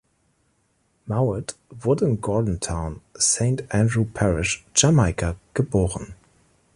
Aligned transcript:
Mowatt 1.05 1.55
wurde 1.69 2.05
in 2.05 2.21
Gordon 2.21 2.59
Town, 2.59 3.01
Saint 3.13 3.71
Andrew 3.71 4.03
Parish, 4.03 4.65
Jamaika, 4.73 5.35
geboren. 5.53 6.15